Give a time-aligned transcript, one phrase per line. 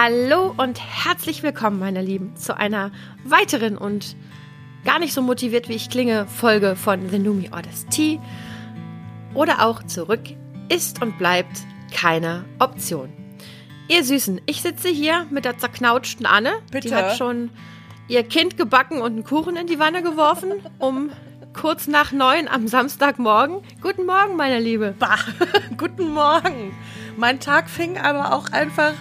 [0.00, 2.92] Hallo und herzlich willkommen, meine Lieben, zu einer
[3.24, 4.14] weiteren und
[4.84, 8.20] gar nicht so motiviert wie ich klinge Folge von The Numi Orders Tea.
[9.34, 10.20] Oder auch zurück
[10.68, 13.12] ist und bleibt keine Option.
[13.88, 16.52] Ihr Süßen, ich sitze hier mit der zerknautschten Anne.
[16.70, 16.90] Bitte?
[16.90, 17.50] Die hat schon
[18.06, 21.10] ihr Kind gebacken und einen Kuchen in die Wanne geworfen, um
[21.54, 23.62] kurz nach neun am Samstagmorgen.
[23.82, 24.94] Guten Morgen, meine Liebe.
[24.96, 25.18] Bah,
[25.76, 26.72] guten Morgen.
[27.16, 28.94] Mein Tag fing aber auch einfach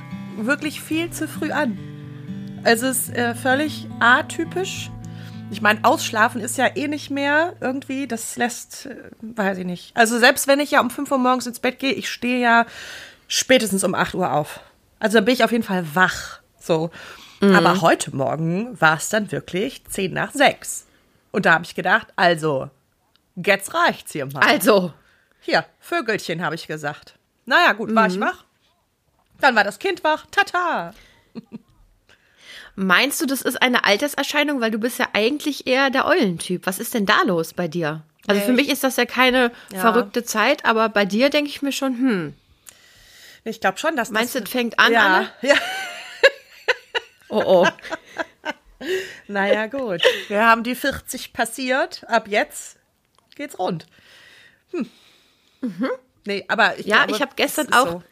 [0.45, 1.77] wirklich viel zu früh an.
[2.63, 4.91] Also es ist äh, völlig atypisch.
[5.49, 8.07] Ich meine, ausschlafen ist ja eh nicht mehr irgendwie.
[8.07, 9.95] Das lässt, äh, weiß ich nicht.
[9.95, 12.65] Also selbst wenn ich ja um 5 Uhr morgens ins Bett gehe, ich stehe ja
[13.27, 14.59] spätestens um 8 Uhr auf.
[14.99, 16.39] Also dann bin ich auf jeden Fall wach.
[16.59, 16.91] So.
[17.39, 20.87] Aber heute Morgen war es dann wirklich 10 nach 6.
[21.31, 22.69] Und da habe ich gedacht, also,
[23.35, 24.39] jetzt reicht's hier mal.
[24.39, 24.91] Also,
[25.39, 27.13] Hier, Vögelchen, habe ich gesagt.
[27.45, 28.43] Naja, gut, war ich wach.
[29.41, 30.25] Dann war das Kind wach.
[30.31, 30.93] Tata.
[32.75, 36.65] meinst du, das ist eine Alterserscheinung, weil du bist ja eigentlich eher der Eulentyp.
[36.65, 38.03] Was ist denn da los bei dir?
[38.27, 38.57] Also für Nee.
[38.57, 39.79] mich ist das ja keine Ja.
[39.81, 42.33] verrückte Zeit, aber bei dir denke ich mir schon, hm,
[43.45, 44.49] Ich glaube schon, dass Meinst du, das...
[44.49, 45.29] es fängt an, ja, Anne?
[45.41, 45.55] ja.
[47.29, 47.67] oh oh.
[49.27, 50.01] Naja, gut.
[50.27, 52.03] Wir haben die 40 passiert.
[52.09, 52.77] Ab jetzt
[53.35, 53.85] geht's rund.
[54.71, 54.89] Hm.
[56.25, 58.03] Nee, aber ich Ja, glaube, ich habe gestern auch- so.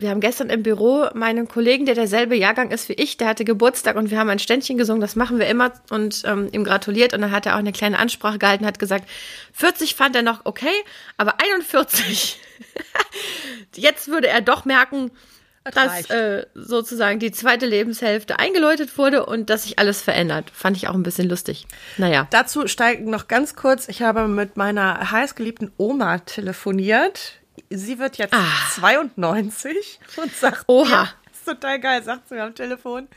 [0.00, 3.44] Wir haben gestern im Büro meinen Kollegen, der derselbe Jahrgang ist wie ich, der hatte
[3.44, 7.14] Geburtstag und wir haben ein Ständchen gesungen, das machen wir immer und ähm, ihm gratuliert
[7.14, 9.08] und dann hat er auch eine kleine Ansprache gehalten, hat gesagt,
[9.54, 10.70] 40 fand er noch okay,
[11.16, 12.38] aber 41,
[13.74, 15.10] jetzt würde er doch merken,
[15.64, 20.52] Das dass äh, sozusagen die zweite Lebenshälfte eingeläutet wurde und dass sich alles verändert.
[20.54, 21.66] Fand ich auch ein bisschen lustig.
[21.96, 22.28] Naja.
[22.30, 23.88] Dazu steigen noch ganz kurz.
[23.88, 27.40] Ich habe mit meiner heißgeliebten Oma telefoniert.
[27.70, 28.34] Sie wird jetzt
[28.74, 30.64] 92 und sagt Ah.
[30.72, 31.02] Oha.
[31.02, 33.08] mir, ist total geil, sagt sie mir am Telefon.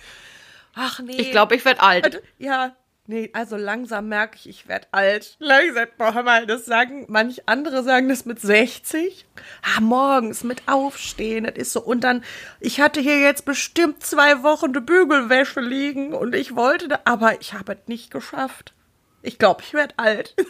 [0.76, 1.16] Ach nee.
[1.18, 2.22] Ich glaube, ich werde alt.
[2.38, 2.76] Ja,
[3.08, 5.36] nee, also langsam merke ich, ich werde alt.
[5.40, 9.26] Langsam, boah, mal, das sagen, manch andere sagen das mit 60.
[9.64, 11.82] Ah, morgens mit Aufstehen, das ist so.
[11.82, 12.24] Und dann,
[12.62, 17.42] ich hatte hier jetzt bestimmt zwei Wochen eine Bügelwäsche liegen und ich wollte, da, aber
[17.42, 18.74] ich habe es nicht geschafft.
[19.24, 20.36] Ich glaube, ich werde alt.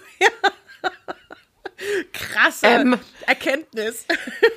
[2.13, 2.99] Krasse Ähm.
[3.25, 4.05] Erkenntnis.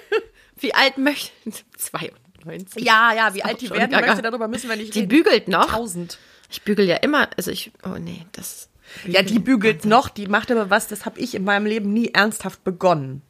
[0.56, 1.32] Wie alt möchte
[1.76, 2.82] 92.
[2.84, 5.08] Ja, ja, wie alt die werden möchte, darüber müssen wir nicht Die reden.
[5.08, 5.70] bügelt noch.
[5.70, 6.18] Tausend.
[6.50, 8.70] Ich bügel ja immer, also ich, oh nee, das.
[9.06, 12.10] Ja, die bügelt noch, die macht aber was, das habe ich in meinem Leben nie
[12.14, 13.22] ernsthaft begonnen.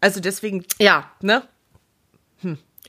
[0.00, 1.42] Also deswegen, Ja, ne?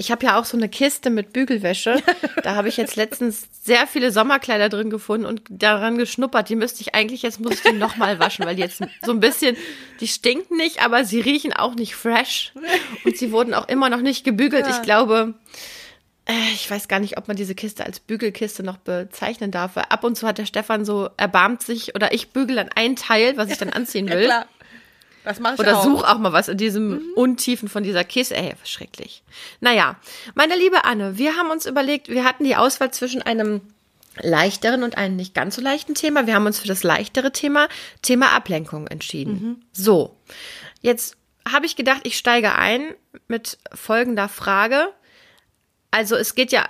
[0.02, 2.02] Ich habe ja auch so eine Kiste mit Bügelwäsche.
[2.44, 6.50] Da habe ich jetzt letztens sehr viele Sommerkleider drin gefunden und daran geschnuppert.
[6.50, 9.20] Die müsste ich eigentlich, jetzt muss ich die nochmal waschen, weil die jetzt so ein
[9.20, 9.56] bisschen,
[10.00, 12.52] die stinken nicht, aber sie riechen auch nicht fresh.
[13.06, 14.66] Und sie wurden auch immer noch nicht gebügelt.
[14.68, 15.36] Ich glaube,
[16.26, 19.76] äh, ich weiß gar nicht, ob man diese Kiste als Bügelkiste noch bezeichnen darf.
[19.76, 22.96] Weil ab und zu hat der Stefan so erbarmt sich oder ich bügel dann ein
[22.96, 24.26] Teil, was ich dann anziehen Ja, will.
[24.26, 24.48] klar.
[25.24, 25.84] Das mache ich Oder auch.
[25.84, 28.36] such auch mal was in diesem Untiefen von dieser Kiste.
[28.36, 29.24] Ey, schrecklich.
[29.60, 29.98] Naja,
[30.34, 33.62] meine liebe Anne, wir haben uns überlegt, wir hatten die Auswahl zwischen einem
[34.18, 36.28] leichteren und einem nicht ganz so leichten Thema.
[36.28, 37.68] Wir haben uns für das leichtere Thema,
[38.02, 39.64] Thema Ablenkung entschieden.
[39.72, 40.18] So,
[40.82, 41.16] jetzt
[41.48, 42.94] habe ich gedacht, ich steige ein
[43.28, 44.90] mit folgender Frage.
[45.92, 46.68] Also es geht ja,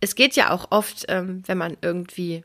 [0.00, 2.44] es geht ja auch oft, ähm, wenn man irgendwie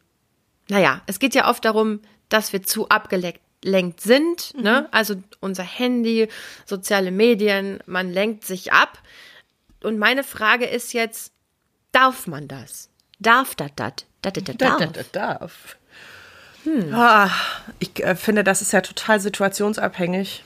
[0.69, 3.41] naja, es geht ja oft darum, dass wir zu abgelenkt
[4.01, 4.53] sind.
[4.56, 4.88] Ne?
[4.91, 6.28] Also unser Handy,
[6.66, 9.00] soziale Medien, man lenkt sich ab.
[9.81, 11.34] Und meine Frage ist jetzt,
[11.91, 12.90] darf man das?
[13.19, 13.94] Darf das das?
[14.22, 14.79] Das, das, das, Da, darf?
[14.79, 15.78] da, da, darf.
[16.94, 17.29] Ah,
[17.79, 20.44] ich äh, finde, das ist ja total situationsabhängig.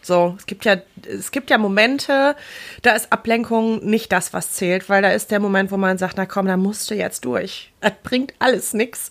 [0.00, 0.76] So, es gibt ja,
[1.08, 2.36] es gibt ja Momente,
[2.82, 6.18] da ist Ablenkung nicht das, was zählt, weil da ist der Moment, wo man sagt,
[6.18, 7.72] na komm, da musst du jetzt durch.
[7.80, 9.10] Das bringt alles nix.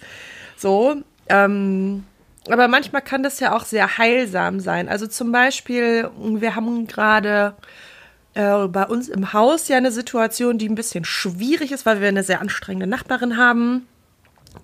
[0.55, 0.97] So,
[1.29, 2.05] ähm,
[2.49, 4.89] aber manchmal kann das ja auch sehr heilsam sein.
[4.89, 7.55] Also zum Beispiel, wir haben gerade
[8.33, 12.07] äh, bei uns im Haus ja eine Situation, die ein bisschen schwierig ist, weil wir
[12.07, 13.87] eine sehr anstrengende Nachbarin haben,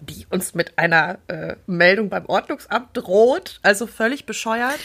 [0.01, 3.59] die uns mit einer äh, Meldung beim Ordnungsamt droht.
[3.63, 4.79] Also völlig bescheuert.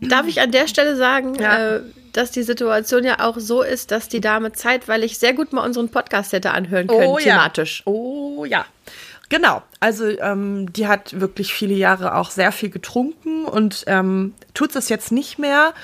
[0.00, 1.76] Darf ich an der Stelle sagen, Ja.
[1.76, 1.80] äh,
[2.12, 5.90] dass die Situation ja auch so ist, dass die Dame zeitweilig sehr gut mal unseren
[5.90, 7.82] Podcast hätte anhören können, thematisch.
[7.86, 7.92] Ja.
[7.92, 8.64] Oh ja.
[9.28, 9.62] Genau.
[9.80, 14.88] Also ähm, die hat wirklich viele Jahre auch sehr viel getrunken und ähm, tut es
[14.88, 15.74] jetzt nicht mehr.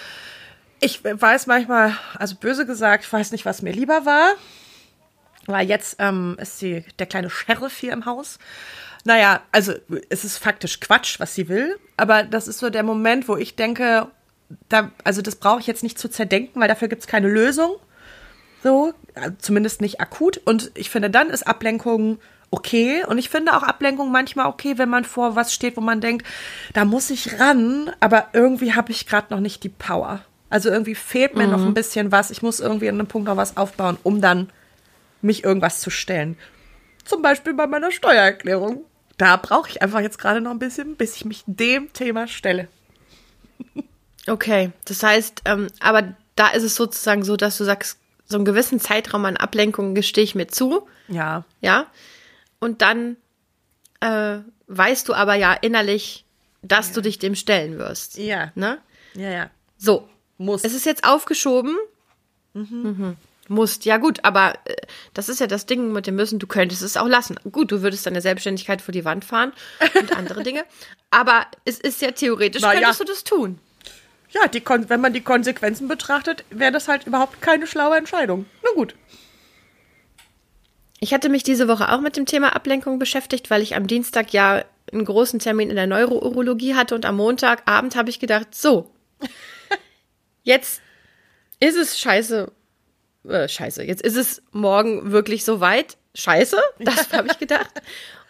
[0.81, 4.35] Ich weiß manchmal, also böse gesagt, ich weiß nicht, was mir lieber war.
[5.47, 8.39] Weil jetzt ähm, ist sie der kleine Sheriff hier im Haus.
[9.05, 9.75] Naja, also
[10.09, 11.77] es ist faktisch Quatsch, was sie will.
[11.97, 14.07] Aber das ist so der Moment, wo ich denke,
[14.69, 17.75] da, also das brauche ich jetzt nicht zu zerdenken, weil dafür gibt es keine Lösung.
[18.63, 20.41] So, äh, zumindest nicht akut.
[20.45, 22.19] Und ich finde, dann ist Ablenkung
[22.53, 23.05] okay.
[23.05, 26.25] Und ich finde auch Ablenkung manchmal okay, wenn man vor was steht, wo man denkt,
[26.75, 30.21] da muss ich ran, aber irgendwie habe ich gerade noch nicht die Power.
[30.49, 31.53] Also irgendwie fehlt mir mhm.
[31.53, 32.31] noch ein bisschen was.
[32.31, 34.51] Ich muss irgendwie an einem Punkt noch was aufbauen, um dann
[35.23, 36.37] mich irgendwas zu stellen.
[37.05, 38.85] Zum Beispiel bei meiner Steuererklärung.
[39.17, 42.69] Da brauche ich einfach jetzt gerade noch ein bisschen, bis ich mich dem Thema stelle.
[44.29, 48.45] Okay, das heißt, ähm, aber da ist es sozusagen so, dass du sagst, so einen
[48.45, 50.87] gewissen Zeitraum an Ablenkungen gestehe ich mir zu.
[51.09, 51.45] Ja.
[51.61, 51.87] Ja.
[52.63, 53.17] Und dann
[53.99, 54.39] äh,
[54.69, 56.25] weißt du aber ja innerlich,
[56.63, 56.95] dass ja.
[56.95, 58.19] du dich dem stellen wirst.
[58.19, 58.53] Ja.
[58.55, 58.79] Ne?
[59.15, 59.51] Ja, ja.
[59.79, 60.09] So.
[60.39, 60.63] Muss.
[60.63, 61.77] Es ist jetzt aufgeschoben.
[62.55, 62.67] Mhm.
[62.71, 63.17] Mhm.
[63.49, 64.77] Musst, ja gut, aber äh,
[65.13, 67.35] das ist ja das Ding mit dem Müssen, du könntest es auch lassen.
[67.51, 69.53] Gut, du würdest deine Selbstständigkeit vor die Wand fahren
[69.99, 70.65] und andere Dinge,
[71.11, 73.05] aber es ist ja theoretisch, Na, könntest ja.
[73.05, 73.59] du das tun.
[74.31, 78.47] Ja, die wenn man die Konsequenzen betrachtet, wäre das halt überhaupt keine schlaue Entscheidung.
[78.63, 78.95] Na gut.
[81.03, 84.33] Ich hatte mich diese Woche auch mit dem Thema Ablenkung beschäftigt, weil ich am Dienstag
[84.33, 88.89] ja einen großen Termin in der Neurourologie hatte und am Montagabend habe ich gedacht, so,
[90.45, 90.81] jetzt
[91.59, 92.53] ist es scheiße
[93.29, 95.97] äh, scheiße, jetzt ist es morgen wirklich so weit.
[96.15, 97.71] Scheiße, das habe ich gedacht.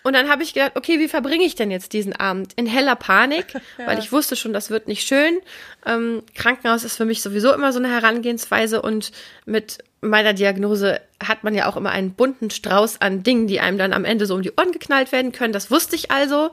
[0.03, 2.55] Und dann habe ich gedacht, okay, wie verbringe ich denn jetzt diesen Abend?
[2.55, 3.87] In heller Panik, ja.
[3.87, 5.41] weil ich wusste schon, das wird nicht schön.
[5.85, 9.13] Ähm, Krankenhaus ist für mich sowieso immer so eine Herangehensweise und
[9.45, 13.79] mit meiner Diagnose hat man ja auch immer einen bunten Strauß an Dingen, die einem
[13.79, 15.53] dann am Ende so um die Ohren geknallt werden können.
[15.53, 16.51] Das wusste ich also.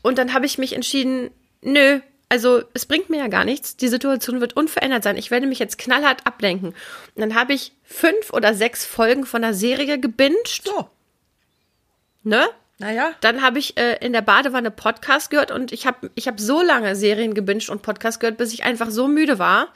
[0.00, 1.30] Und dann habe ich mich entschieden,
[1.60, 3.76] nö, also es bringt mir ja gar nichts.
[3.76, 5.18] Die Situation wird unverändert sein.
[5.18, 6.70] Ich werde mich jetzt knallhart ablenken.
[6.70, 10.62] Und dann habe ich fünf oder sechs Folgen von der Serie gebinged.
[10.64, 10.88] So.
[12.22, 12.48] Ne?
[12.78, 13.12] Naja.
[13.20, 16.62] Dann habe ich äh, in der Badewanne Podcast gehört und ich habe ich hab so
[16.62, 19.68] lange Serien gebinged und Podcast gehört, bis ich einfach so müde war,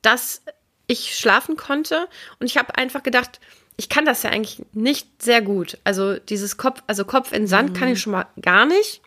[0.00, 0.42] dass
[0.86, 2.08] ich schlafen konnte.
[2.38, 3.40] Und ich habe einfach gedacht,
[3.76, 5.78] ich kann das ja eigentlich nicht sehr gut.
[5.84, 7.74] Also dieses Kopf, also Kopf in Sand mhm.
[7.74, 9.02] kann ich schon mal gar nicht.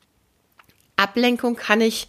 [0.96, 2.08] Ablenkung kann ich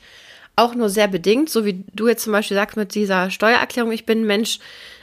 [0.57, 4.05] auch nur sehr bedingt, so wie du jetzt zum Beispiel sagst mit dieser Steuererklärung, ich
[4.05, 4.59] bin ein Mensch,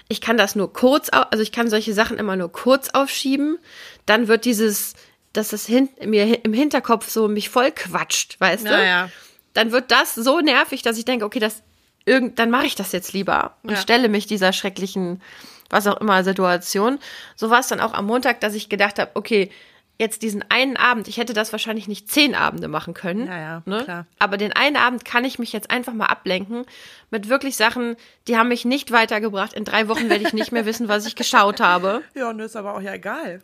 [0.08, 3.58] ich kann das nur kurz, also ich kann solche Sachen immer nur kurz aufschieben.
[4.06, 4.94] Dann wird dieses,
[5.34, 8.70] dass das hin, mir im Hinterkopf so mich voll quatscht, weißt du?
[8.70, 9.10] Naja.
[9.54, 11.64] Dann wird das so nervig, dass ich denke, okay, das
[12.08, 13.78] irgend, dann mache ich das jetzt lieber und ja.
[13.78, 15.22] stelle mich dieser schrecklichen,
[15.70, 17.00] was auch immer, Situation.
[17.36, 19.52] So war es dann auch am Montag, dass ich gedacht habe, okay,
[20.00, 23.28] jetzt diesen einen Abend, ich hätte das wahrscheinlich nicht zehn Abende machen können.
[23.28, 23.84] Ja, ja, ne?
[23.84, 24.06] klar.
[24.20, 26.66] Aber den einen Abend kann ich mich jetzt einfach mal ablenken
[27.10, 27.96] mit wirklich Sachen,
[28.28, 29.54] die haben mich nicht weitergebracht.
[29.54, 32.04] In drei Wochen werde ich nicht mehr wissen, was ich geschaut habe.
[32.16, 33.42] Ja, und das ist aber auch ja egal.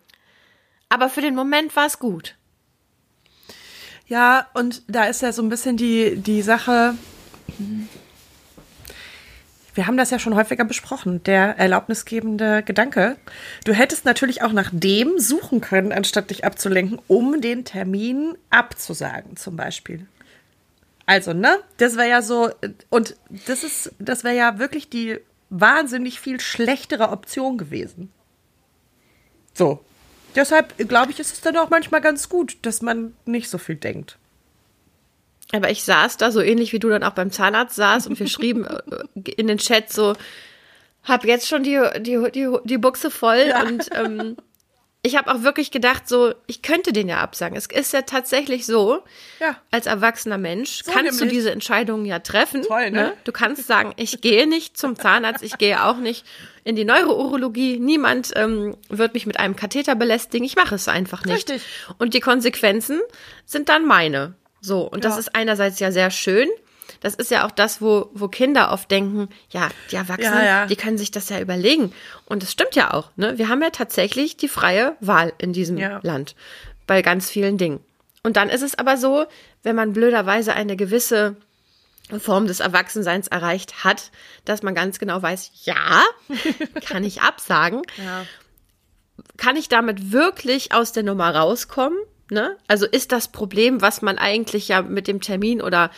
[0.89, 2.35] Aber für den Moment war es gut.
[4.07, 6.95] Ja, und da ist ja so ein bisschen die, die Sache,
[9.73, 13.17] wir haben das ja schon häufiger besprochen, der erlaubnisgebende Gedanke.
[13.65, 19.35] Du hättest natürlich auch nach dem suchen können, anstatt dich abzulenken, um den Termin abzusagen,
[19.35, 20.05] zum Beispiel.
[21.05, 21.59] Also, ne?
[21.77, 22.51] Das wäre ja so,
[22.89, 28.11] und das ist, das wäre ja wirklich die wahnsinnig viel schlechtere Option gewesen.
[29.53, 29.83] So.
[30.35, 33.75] Deshalb, glaube ich, ist es dann auch manchmal ganz gut, dass man nicht so viel
[33.75, 34.17] denkt.
[35.53, 38.27] Aber ich saß da so ähnlich wie du dann auch beim Zahnarzt saß und wir
[38.27, 38.65] schrieben
[39.15, 40.15] äh, in den Chat so,
[41.03, 43.63] hab jetzt schon die, die, die, die Buchse voll ja.
[43.63, 44.37] und ähm,
[45.05, 47.57] ich habe auch wirklich gedacht, so, ich könnte den ja absagen.
[47.57, 49.03] Es ist ja tatsächlich so,
[49.41, 49.57] ja.
[49.69, 51.29] als erwachsener Mensch so kannst nämlich.
[51.29, 52.61] du diese Entscheidungen ja treffen.
[52.61, 53.03] Toll, ne?
[53.03, 53.13] ne?
[53.25, 56.25] Du kannst sagen, ich gehe nicht zum Zahnarzt, ich gehe auch nicht
[56.63, 57.79] in die Neurourologie.
[57.79, 60.45] Niemand ähm, wird mich mit einem Katheter belästigen.
[60.45, 61.49] Ich mache es einfach nicht.
[61.49, 61.63] Richtig.
[61.97, 63.01] Und die Konsequenzen
[63.45, 64.35] sind dann meine.
[64.63, 65.09] So, und ja.
[65.09, 66.47] das ist einerseits ja sehr schön.
[67.01, 70.65] Das ist ja auch das, wo, wo Kinder oft denken, ja, die Erwachsenen, ja, ja.
[70.67, 71.91] die können sich das ja überlegen.
[72.25, 73.11] Und das stimmt ja auch.
[73.17, 73.37] Ne?
[73.37, 76.35] Wir haben ja tatsächlich die freie Wahl in diesem Land
[76.87, 77.81] bei ganz vielen Dingen.
[78.23, 79.25] Und dann ist es aber so,
[79.63, 81.35] wenn man blöderweise eine gewisse
[82.19, 84.11] Form des Erwachsenseins erreicht hat,
[84.45, 86.03] dass man ganz genau weiß, ja,
[86.85, 87.81] kann ich absagen.
[87.97, 88.25] Ja.
[89.35, 91.97] Kann ich damit wirklich aus der Nummer rauskommen?
[92.29, 92.57] Ne?
[92.67, 95.91] Also ist das Problem, was man eigentlich ja mit dem Termin oder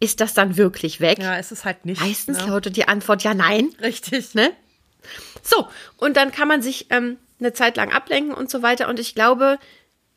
[0.00, 1.18] ist das dann wirklich weg?
[1.20, 2.00] Ja, ist es halt nicht.
[2.00, 2.46] Meistens ne?
[2.48, 3.70] lautet die Antwort ja nein.
[3.80, 4.34] Richtig.
[4.34, 4.52] Ne?
[5.42, 8.88] So, und dann kann man sich ähm, eine Zeit lang ablenken und so weiter.
[8.88, 9.58] Und ich glaube,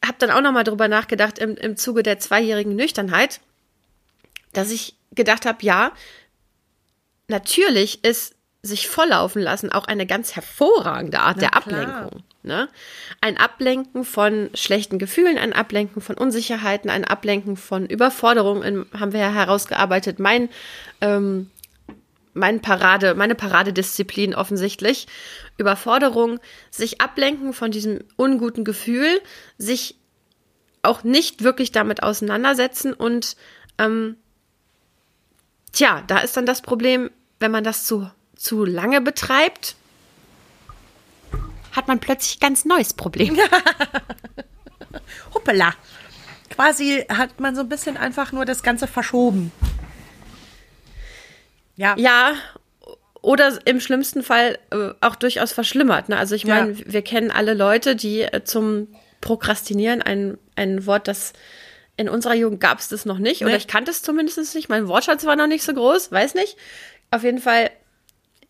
[0.04, 3.42] habe dann auch nochmal drüber nachgedacht im, im Zuge der zweijährigen Nüchternheit,
[4.54, 5.92] dass ich gedacht habe, ja,
[7.28, 8.35] natürlich ist
[8.66, 12.24] sich volllaufen lassen auch eine ganz hervorragende Art Na, der Ablenkung.
[12.44, 12.68] Ne?
[13.22, 19.20] Ein Ablenken von schlechten Gefühlen, ein Ablenken von Unsicherheiten, ein Ablenken von Überforderungen, haben wir
[19.20, 20.20] ja herausgearbeitet.
[20.20, 20.50] Mein,
[21.02, 21.50] ähm,
[22.34, 25.08] mein Parade, meine Paradedisziplin offensichtlich.
[25.58, 29.22] Überforderung, sich ablenken von diesem unguten Gefühl,
[29.58, 29.96] sich
[30.82, 33.36] auch nicht wirklich damit auseinandersetzen und
[33.78, 34.18] ähm,
[35.72, 38.10] tja, da ist dann das Problem, wenn man das zu,
[38.46, 39.76] zu lange betreibt,
[41.72, 43.38] hat man plötzlich ganz neues Problem.
[45.34, 45.74] Hoppala.
[46.52, 49.52] Quasi hat man so ein bisschen einfach nur das Ganze verschoben.
[51.76, 51.96] Ja.
[51.98, 52.36] Ja,
[53.22, 56.10] oder im schlimmsten Fall äh, auch durchaus verschlimmert.
[56.10, 56.18] Ne?
[56.18, 56.86] Also ich meine, ja.
[56.86, 58.88] wir kennen alle Leute, die äh, zum
[59.22, 61.34] Prokrastinieren ein, ein Wort, das
[61.98, 63.42] in unserer Jugend gab es das noch nicht.
[63.42, 63.48] Nee.
[63.48, 64.70] Oder ich kannte es zumindest nicht.
[64.70, 66.58] Mein Wortschatz war noch nicht so groß, weiß nicht.
[67.10, 67.72] Auf jeden Fall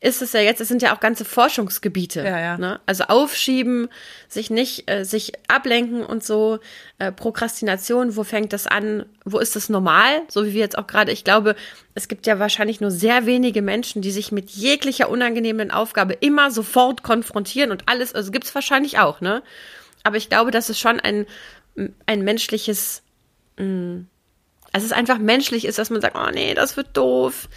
[0.05, 2.23] ist es ja jetzt, es sind ja auch ganze Forschungsgebiete.
[2.23, 2.57] Ja, ja.
[2.59, 2.79] Ne?
[2.85, 3.87] Also aufschieben,
[4.27, 6.59] sich nicht, äh, sich ablenken und so,
[6.99, 10.21] äh, Prokrastination, wo fängt das an, wo ist das normal?
[10.27, 11.55] So wie wir jetzt auch gerade, ich glaube,
[11.95, 16.51] es gibt ja wahrscheinlich nur sehr wenige Menschen, die sich mit jeglicher unangenehmen Aufgabe immer
[16.51, 19.41] sofort konfrontieren und alles, also gibt es wahrscheinlich auch, ne?
[20.03, 21.25] Aber ich glaube, dass es schon ein,
[22.05, 23.01] ein menschliches,
[23.57, 24.07] mh, mm,
[24.75, 27.47] also es einfach menschlich ist, dass man sagt, oh nee, das wird doof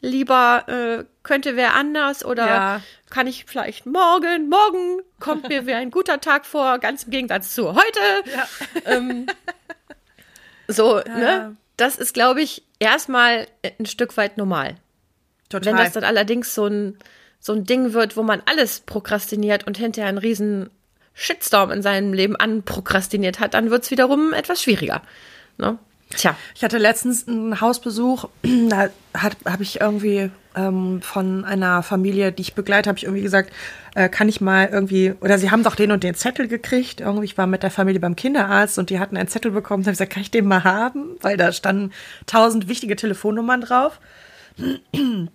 [0.00, 2.82] lieber äh, könnte wer anders oder ja.
[3.10, 7.54] kann ich vielleicht morgen, morgen kommt mir wie ein guter Tag vor, ganz im Gegensatz
[7.54, 8.30] zu heute.
[8.34, 8.48] Ja.
[8.84, 9.26] Ähm,
[10.68, 11.16] so, ja.
[11.16, 11.56] ne?
[11.76, 13.46] Das ist, glaube ich, erstmal
[13.78, 14.76] ein Stück weit normal.
[15.48, 15.72] Total.
[15.72, 16.98] Wenn das dann allerdings so ein,
[17.40, 20.70] so ein Ding wird, wo man alles prokrastiniert und hinterher einen riesen
[21.14, 25.02] Shitstorm in seinem Leben anprokrastiniert hat, dann wird es wiederum etwas schwieriger.
[25.56, 25.78] Ne?
[26.10, 26.36] Tja.
[26.54, 28.28] Ich hatte letztens einen Hausbesuch,
[28.68, 33.52] da habe ich irgendwie ähm, von einer Familie, die ich begleite, habe ich irgendwie gesagt,
[33.94, 37.00] äh, kann ich mal irgendwie, oder sie haben doch den und den Zettel gekriegt.
[37.00, 39.82] Irgendwie, ich war mit der Familie beim Kinderarzt und die hatten einen Zettel bekommen.
[39.82, 41.16] Da habe ich gesagt, kann ich den mal haben?
[41.20, 41.92] Weil da standen
[42.26, 44.00] tausend wichtige Telefonnummern drauf.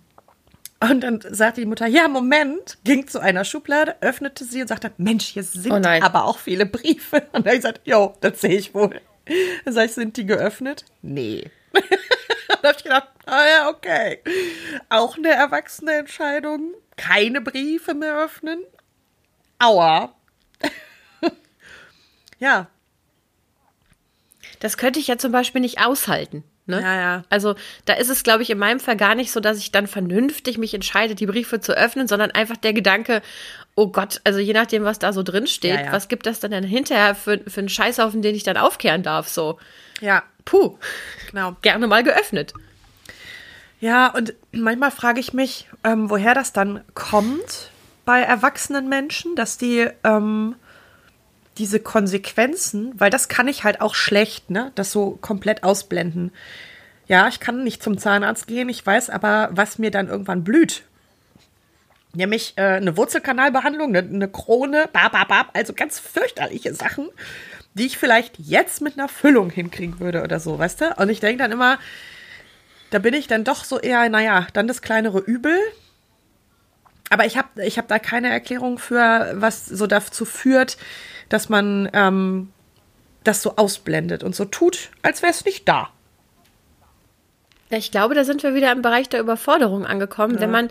[0.82, 4.90] Und dann sagte die Mutter, ja, Moment, ging zu einer Schublade, öffnete sie und sagte,
[4.96, 7.18] Mensch, hier sind oh aber auch viele Briefe.
[7.32, 9.00] Und dann habe ich gesagt, jo, das sehe ich wohl.
[9.64, 10.84] Dann sag ich, sind die geöffnet?
[11.00, 11.50] Nee.
[11.72, 11.82] dann
[12.62, 14.20] habe ich gedacht, ah ja, okay.
[14.88, 16.74] Auch eine erwachsene Entscheidung.
[16.96, 18.62] Keine Briefe mehr öffnen.
[19.58, 20.14] Aua.
[22.38, 22.68] ja.
[24.60, 26.44] Das könnte ich ja zum Beispiel nicht aushalten.
[26.66, 26.80] Ne?
[26.80, 27.24] Ja, ja.
[27.28, 29.88] Also da ist es, glaube ich, in meinem Fall gar nicht so, dass ich dann
[29.88, 33.22] vernünftig mich entscheide, die Briefe zu öffnen, sondern einfach der Gedanke,
[33.74, 35.92] oh Gott, also je nachdem, was da so drin steht, ja, ja.
[35.92, 39.28] was gibt das dann, dann hinterher für, für einen Scheißhaufen, den ich dann aufkehren darf,
[39.28, 39.58] so.
[40.00, 40.22] Ja.
[40.44, 40.76] Puh.
[41.30, 41.56] Genau.
[41.62, 42.52] Gerne mal geöffnet.
[43.80, 47.70] Ja, und manchmal frage ich mich, ähm, woher das dann kommt
[48.04, 50.56] bei erwachsenen Menschen, dass die ähm,
[51.58, 56.32] diese Konsequenzen, weil das kann ich halt auch schlecht, ne, das so komplett ausblenden.
[57.06, 60.84] Ja, ich kann nicht zum Zahnarzt gehen, ich weiß aber, was mir dann irgendwann blüht.
[62.14, 67.08] Nämlich äh, eine Wurzelkanalbehandlung, eine, eine Krone, bababab, also ganz fürchterliche Sachen,
[67.74, 70.94] die ich vielleicht jetzt mit einer Füllung hinkriegen würde oder so, weißt du?
[70.96, 71.78] Und ich denke dann immer,
[72.90, 75.56] da bin ich dann doch so eher, naja, dann das kleinere Übel.
[77.08, 80.76] Aber ich habe ich hab da keine Erklärung für, was so dazu führt,
[81.30, 82.52] dass man ähm,
[83.24, 85.90] das so ausblendet und so tut, als wäre es nicht da.
[87.70, 90.40] Ich glaube, da sind wir wieder im Bereich der Überforderung angekommen, ja.
[90.40, 90.70] wenn man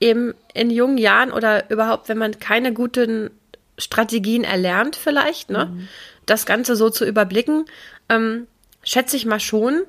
[0.00, 3.30] eben in jungen Jahren oder überhaupt, wenn man keine guten
[3.78, 5.88] Strategien erlernt, vielleicht, ne, mhm.
[6.26, 7.66] das Ganze so zu überblicken,
[8.08, 8.46] ähm,
[8.82, 9.82] schätze ich mal schon,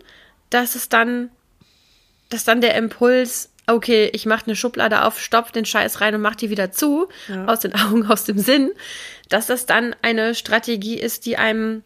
[0.50, 1.30] dass es dann,
[2.30, 6.22] dass dann der Impuls okay, ich mache eine Schublade auf, stopf den Scheiß rein und
[6.22, 7.46] mach die wieder zu, ja.
[7.46, 8.72] aus den Augen, aus dem Sinn,
[9.30, 11.84] dass das dann eine Strategie ist, die einem,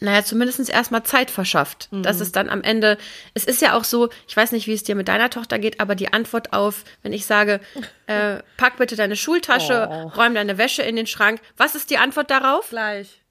[0.00, 1.88] naja, zumindest erstmal Zeit verschafft.
[1.90, 2.02] Mhm.
[2.02, 2.98] Dass es dann am Ende,
[3.34, 5.80] es ist ja auch so, ich weiß nicht, wie es dir mit deiner Tochter geht,
[5.80, 7.60] aber die Antwort auf, wenn ich sage,
[8.06, 10.08] äh, pack bitte deine Schultasche, oh.
[10.08, 12.70] räum deine Wäsche in den Schrank, was ist die Antwort darauf?
[12.70, 13.22] Gleich.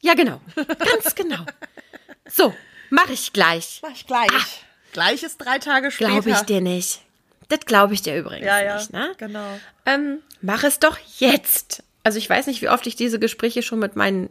[0.00, 0.40] Ja, genau.
[0.56, 1.44] Ganz genau.
[2.28, 2.54] So,
[2.90, 3.80] mache ich gleich.
[3.82, 4.30] Mach ich gleich.
[4.32, 4.44] Ah.
[4.92, 6.10] Gleich ist drei Tage später.
[6.10, 7.00] Glaube ich dir nicht.
[7.48, 9.12] Das glaube ich dir übrigens ja, ja, nicht, ne?
[9.18, 9.58] Genau.
[9.86, 11.82] Ähm, mach es doch jetzt.
[12.02, 14.30] Also ich weiß nicht, wie oft ich diese Gespräche schon mit meinen,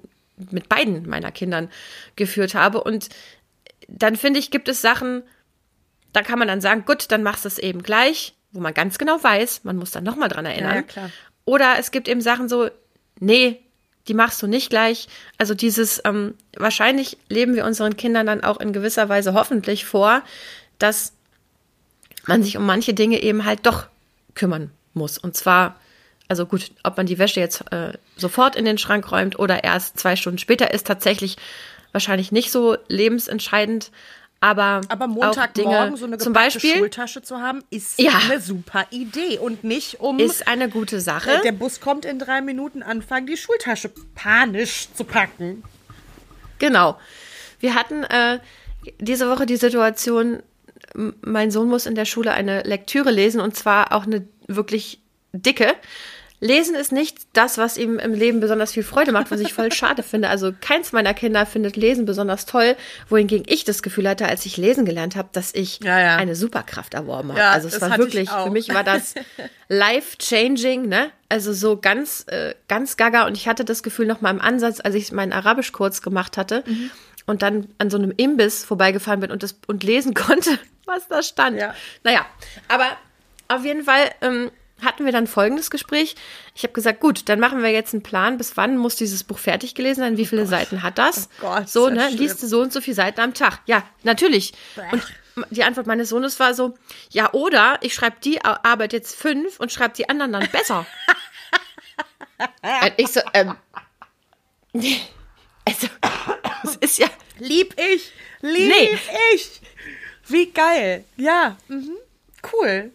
[0.52, 1.70] mit beiden meiner Kindern
[2.16, 2.84] geführt habe.
[2.84, 3.10] Und
[3.88, 5.24] dann finde ich, gibt es Sachen,
[6.14, 8.98] da kann man dann sagen, gut, dann machst du es eben gleich, wo man ganz
[8.98, 10.76] genau weiß, man muss dann nochmal dran erinnern.
[10.76, 11.10] Ja, klar.
[11.46, 12.70] Oder es gibt eben Sachen so,
[13.20, 13.62] nee,
[14.08, 15.08] die machst du nicht gleich.
[15.38, 20.24] Also dieses, ähm, wahrscheinlich leben wir unseren Kindern dann auch in gewisser Weise hoffentlich vor,
[20.80, 21.14] dass
[22.26, 23.88] man sich um manche Dinge eben halt doch
[24.36, 25.18] kümmern muss.
[25.18, 25.80] Und zwar,
[26.32, 30.00] also gut, ob man die Wäsche jetzt äh, sofort in den Schrank räumt oder erst
[30.00, 31.36] zwei Stunden später, ist tatsächlich
[31.92, 33.92] wahrscheinlich nicht so lebensentscheidend.
[34.40, 38.14] Aber, Aber Montagmorgen so eine zum Beispiel Schultasche zu haben, ist Ja.
[38.30, 39.40] eine super Idee.
[39.40, 40.20] Und nicht um.
[40.20, 41.42] ist eine gute Sache.
[41.44, 45.64] der Bus kommt in drei Minuten anfangen, die Schultasche panisch zu packen.
[46.60, 46.98] Genau.
[47.60, 48.40] Wir hatten äh,
[49.00, 50.42] diese Woche die Situation,
[50.96, 55.02] mein Sohn muss in der Schule eine Lektüre lesen und zwar auch eine wirklich
[55.34, 55.74] dicke.
[56.44, 59.72] Lesen ist nicht das, was ihm im Leben besonders viel Freude macht, was ich voll
[59.74, 60.28] schade finde.
[60.30, 62.76] Also keins meiner Kinder findet Lesen besonders toll,
[63.10, 66.16] wohingegen ich das Gefühl hatte, als ich lesen gelernt habe, dass ich Ja, ja.
[66.18, 67.40] eine Superkraft erworben habe.
[67.40, 69.14] Ja, also es war wirklich, für mich war das
[69.70, 71.12] life-changing, ne?
[71.30, 73.26] Also so ganz, äh, ganz gaga.
[73.28, 76.64] Und ich hatte das Gefühl noch mal im Ansatz, als ich meinen Arabisch-Kurs gemacht hatte
[76.66, 76.92] Mhm.
[77.28, 81.22] und dann an so einem Imbiss vorbeigefahren bin und das und lesen konnte, was da
[81.22, 81.60] stand.
[81.60, 81.74] Ja.
[82.04, 82.26] Naja,
[82.68, 82.86] aber
[83.48, 84.50] auf jeden Fall ähm,
[84.84, 86.16] hatten wir dann folgendes Gespräch.
[86.56, 89.38] Ich habe gesagt, gut, dann machen wir jetzt einen Plan, bis wann muss dieses Buch
[89.38, 91.30] fertig gelesen sein, wie viele Seiten hat das?
[91.40, 92.20] Oh Gott, so, ne, schlimm.
[92.20, 93.60] liest du so und so viele Seiten am Tag.
[93.66, 94.54] Ja, natürlich.
[94.92, 95.04] Und
[95.52, 96.78] die Antwort meines Sohnes war so,
[97.12, 100.86] ja, oder ich schreibe die Ar- Arbeit jetzt fünf und schreibe die anderen dann besser.
[102.62, 103.56] und ich so, ähm,
[105.66, 105.88] also,
[106.64, 107.08] es ist ja,
[107.40, 108.12] Lieb ich!
[108.42, 109.00] Lieb Nee.
[109.34, 109.62] ich!
[110.28, 111.04] Wie geil!
[111.18, 111.98] Ja, mhm.
[112.54, 112.92] cool.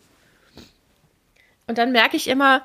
[1.66, 2.62] Und dann merke ich immer,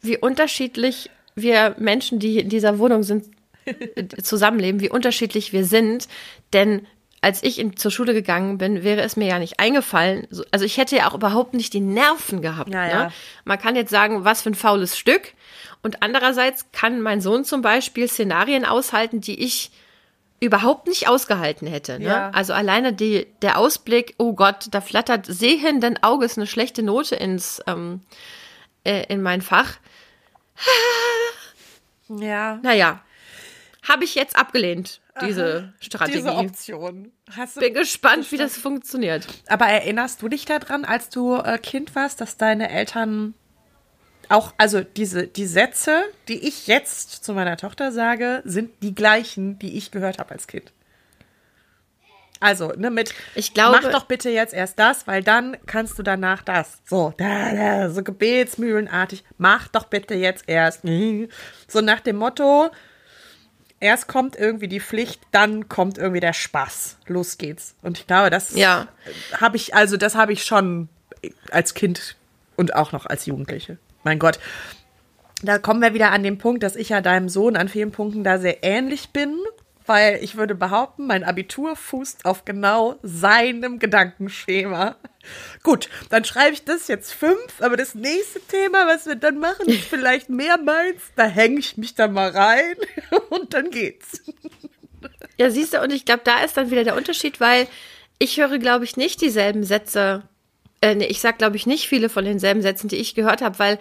[0.00, 3.26] wie unterschiedlich wir Menschen, die in dieser Wohnung sind,
[3.64, 6.08] äh, zusammenleben, wie unterschiedlich wir sind.
[6.52, 6.86] Denn
[7.22, 10.26] als ich in, zur Schule gegangen bin, wäre es mir ja nicht eingefallen.
[10.30, 12.72] So- Also ich hätte ja auch überhaupt nicht die Nerven gehabt.
[12.72, 13.04] Ja, ja.
[13.04, 13.12] Ne?
[13.44, 15.34] Man kann jetzt sagen, was für ein faules Stück.
[15.82, 19.70] Und andererseits kann mein Sohn zum Beispiel Szenarien aushalten, die ich
[20.40, 21.98] überhaupt nicht ausgehalten hätte.
[21.98, 22.06] Ne?
[22.06, 22.30] Ja.
[22.30, 27.62] Also alleine die, der Ausblick, oh Gott, da flattert sehenden Auges eine schlechte Note ins,
[27.66, 28.00] ähm,
[28.84, 29.76] äh, in mein Fach.
[32.08, 32.58] Ja.
[32.62, 33.02] Naja,
[33.88, 36.18] habe ich jetzt abgelehnt, diese Strategie.
[36.18, 37.12] Diese Option.
[37.34, 39.26] Hast du, Bin gespannt, wie das funktioniert.
[39.48, 43.34] aber erinnerst du dich daran, als du äh, Kind warst, dass deine Eltern
[44.28, 49.58] auch, also diese, die Sätze, die ich jetzt zu meiner Tochter sage, sind die gleichen,
[49.58, 50.72] die ich gehört habe als Kind.
[52.40, 56.02] Also, ne, mit, Ich glaube- mach doch bitte jetzt erst das, weil dann kannst du
[56.02, 56.78] danach das.
[56.88, 60.80] So, da, da, so gebetsmühlenartig, mach doch bitte jetzt erst.
[61.68, 62.70] So nach dem Motto,
[63.78, 66.96] erst kommt irgendwie die Pflicht, dann kommt irgendwie der Spaß.
[67.06, 67.74] Los geht's.
[67.82, 68.88] Und ich glaube, das Ja.
[69.38, 70.88] habe ich, also das habe ich schon
[71.50, 72.16] als Kind
[72.56, 73.76] und auch noch als Jugendliche.
[74.02, 74.38] Mein Gott.
[75.42, 78.24] Da kommen wir wieder an den Punkt, dass ich ja deinem Sohn an vielen Punkten
[78.24, 79.34] da sehr ähnlich bin,
[79.90, 84.94] weil ich würde behaupten, mein Abitur fußt auf genau seinem Gedankenschema.
[85.64, 89.66] Gut, dann schreibe ich das jetzt fünf, aber das nächste Thema, was wir dann machen,
[89.66, 92.76] ist vielleicht mehrmals, da hänge ich mich dann mal rein
[93.30, 94.22] und dann geht's.
[95.36, 97.66] Ja, siehst du, und ich glaube, da ist dann wieder der Unterschied, weil
[98.20, 100.22] ich höre, glaube ich, nicht dieselben Sätze.
[100.82, 103.58] Äh, nee, ich sag, glaube ich, nicht viele von denselben Sätzen, die ich gehört habe,
[103.58, 103.80] weil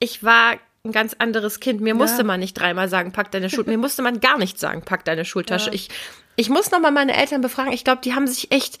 [0.00, 1.80] ich war ein ganz anderes Kind.
[1.80, 3.64] Mir musste man nicht dreimal sagen, pack deine Schul.
[3.64, 5.70] Mir musste man gar nicht sagen, pack deine Schultasche.
[5.70, 5.88] Ich,
[6.36, 7.72] ich muss noch mal meine Eltern befragen.
[7.72, 8.78] Ich glaube, die haben sich echt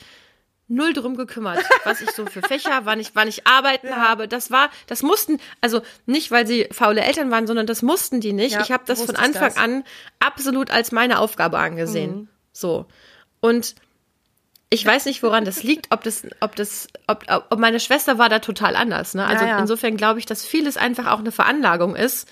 [0.68, 4.28] null drum gekümmert, was ich so für Fächer, wann ich, wann ich arbeiten habe.
[4.28, 8.32] Das war, das mussten, also nicht, weil sie faule Eltern waren, sondern das mussten die
[8.32, 8.52] nicht.
[8.52, 9.56] Ja, ich habe das von Anfang das.
[9.56, 9.84] an
[10.20, 12.14] absolut als meine Aufgabe angesehen.
[12.14, 12.28] Mhm.
[12.52, 12.86] So.
[13.40, 13.74] Und
[14.74, 18.28] ich weiß nicht, woran das liegt, ob das, ob das, ob, ob meine Schwester war
[18.28, 19.14] da total anders.
[19.14, 19.24] Ne?
[19.24, 19.58] Also Ja, ja.
[19.60, 22.28] insofern glaube ich, dass vieles einfach auch eine Veranlagung ist.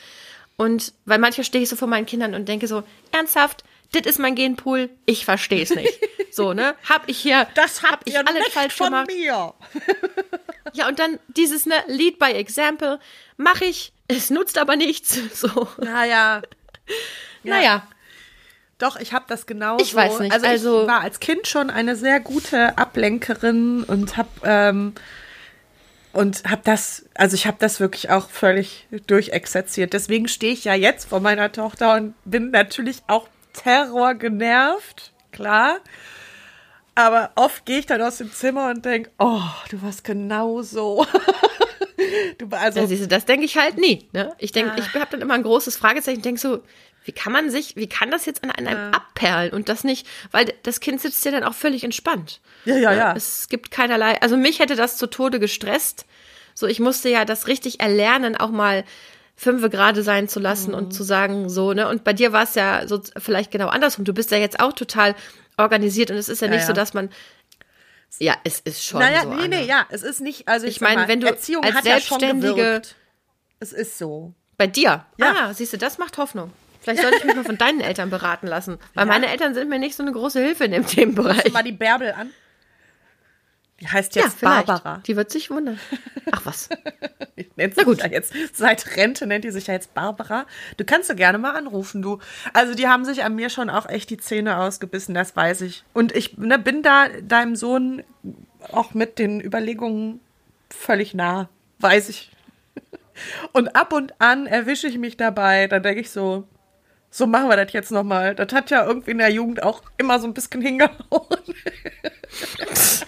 [0.56, 4.18] Und weil manchmal stehe ich so vor meinen Kindern und denke so, ernsthaft, das ist
[4.18, 5.98] mein Genpool, ich verstehe es nicht.
[6.34, 6.74] So, ne?
[6.88, 9.06] Hab ich hier, Das hab ich nicht falsch von gemacht.
[9.08, 9.52] mir.
[10.72, 12.98] Ja, und dann dieses, ne, Lead by Example,
[13.36, 15.18] mache ich, es nutzt aber nichts.
[15.34, 15.68] So.
[15.76, 16.40] Naja.
[17.42, 17.86] Naja.
[18.82, 21.70] Doch, ich habe das genau Ich weiß nicht, Also, also- ich war als Kind schon
[21.70, 24.94] eine sehr gute Ablenkerin und habe ähm,
[26.12, 29.92] und habe das, also ich habe das wirklich auch völlig durchexerziert.
[29.92, 35.76] Deswegen stehe ich ja jetzt vor meiner Tochter und bin natürlich auch Terror genervt, klar.
[36.96, 39.40] Aber oft gehe ich dann aus dem Zimmer und denke, oh,
[39.70, 41.06] du warst genau so.
[42.38, 44.08] du, also, Ja, siehst du, das denke ich halt nie.
[44.12, 44.32] Ne?
[44.38, 46.62] Ich denke, ich habe dann immer ein großes Fragezeichen denke so,
[47.04, 50.52] wie kann man sich, wie kann das jetzt an einem abperlen und das nicht, weil
[50.62, 52.40] das Kind sitzt ja dann auch völlig entspannt.
[52.64, 53.14] Ja, ja, ja.
[53.16, 56.06] Es gibt keinerlei, also mich hätte das zu Tode gestresst.
[56.54, 58.84] So, ich musste ja das richtig erlernen, auch mal
[59.34, 60.76] fünfe gerade sein zu lassen Mhm.
[60.76, 61.88] und zu sagen, so, ne?
[61.88, 64.04] Und bei dir war es ja so vielleicht genau andersrum.
[64.04, 65.16] Du bist ja jetzt auch total
[65.56, 66.74] organisiert und es ist ja nicht Ja, so, ja.
[66.74, 67.08] dass man,
[68.18, 69.34] ja, es ist schon naja, so.
[69.34, 71.82] nee, nee, ja, es ist nicht, also ich, Ich meine, wenn du Erziehung als ja
[71.82, 72.96] Selbstständige- gewirkt.
[73.60, 74.34] Es ist so.
[74.56, 75.04] Bei dir?
[75.18, 75.34] Ja.
[75.48, 76.52] Ah, siehst du, das macht Hoffnung.
[76.80, 79.78] Vielleicht sollte ich mich mal von deinen Eltern beraten lassen, weil meine Eltern sind mir
[79.78, 81.52] nicht so eine große Hilfe in dem Themenbereich.
[81.52, 82.30] Mal die Bärbel an.
[83.82, 84.66] Die heißt jetzt vielleicht.
[84.66, 85.02] Barbara.
[85.04, 85.76] Die wird sich wundern.
[86.30, 86.68] Ach was.
[87.56, 90.46] Nennt sich ja jetzt, seit Rente nennt die sich ja jetzt Barbara.
[90.76, 92.20] Du kannst du gerne mal anrufen, du.
[92.52, 95.82] Also die haben sich an mir schon auch echt die Zähne ausgebissen, das weiß ich.
[95.92, 98.04] Und ich ne, bin da deinem Sohn
[98.70, 100.20] auch mit den Überlegungen
[100.70, 101.48] völlig nah,
[101.80, 102.30] weiß ich.
[103.52, 106.46] Und ab und an erwische ich mich dabei, dann denke ich so,
[107.10, 108.34] so machen wir das jetzt nochmal.
[108.34, 110.96] Das hat ja irgendwie in der Jugend auch immer so ein bisschen hingehauen.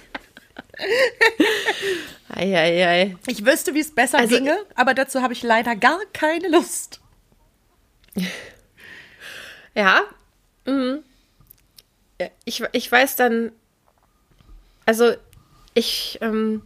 [2.29, 3.17] Eieiei.
[3.27, 7.01] Ich wüsste, wie es besser Also- ginge, aber dazu habe ich leider gar keine Lust.
[9.77, 10.03] Ja.
[10.67, 11.03] Mhm.
[12.45, 13.51] Ich, ich weiß dann,
[14.87, 15.15] also
[15.75, 16.63] ich, ähm,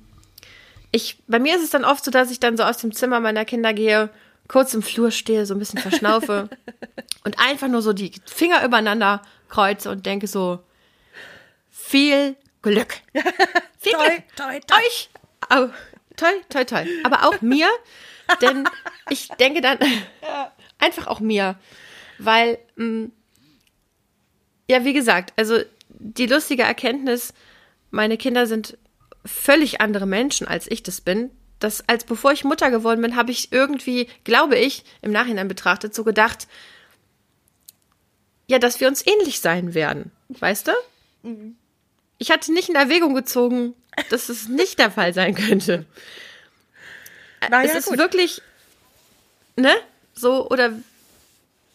[0.93, 3.21] ich, bei mir ist es dann oft so, dass ich dann so aus dem Zimmer
[3.21, 4.11] meiner Kinder gehe,
[4.47, 6.51] kurz im Flur stehe, so ein bisschen verschnaufe
[7.25, 10.59] und einfach nur so die Finger übereinander kreuze und denke so,
[11.71, 12.37] viel
[12.71, 12.95] Glück.
[13.79, 14.23] Viel Toi, Glück.
[14.37, 14.77] toi, toi.
[14.79, 15.11] Euch.
[15.51, 15.69] Au,
[16.17, 16.85] toi, toi, toi.
[17.05, 17.69] Aber auch mir,
[18.43, 18.69] denn
[19.11, 19.79] ich denke dann
[20.79, 21.59] einfach auch mir,
[22.19, 23.09] weil, mh,
[24.71, 27.33] ja, wie gesagt, also die lustige Erkenntnis,
[27.91, 28.77] meine Kinder sind
[29.25, 31.31] völlig andere Menschen, als ich das bin.
[31.59, 35.95] Das, als bevor ich Mutter geworden bin, habe ich irgendwie, glaube ich, im Nachhinein betrachtet,
[35.95, 36.47] so gedacht,
[38.47, 40.13] ja, dass wir uns ähnlich sein werden.
[40.29, 40.73] Weißt du?
[42.19, 43.75] Ich hatte nicht in Erwägung gezogen,
[44.11, 45.87] dass es nicht der Fall sein könnte.
[47.49, 47.99] Na es ja, ist gut.
[47.99, 48.43] wirklich,
[49.57, 49.73] ne?
[50.15, 50.73] So, oder